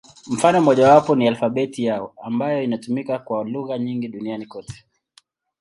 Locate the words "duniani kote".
4.07-4.85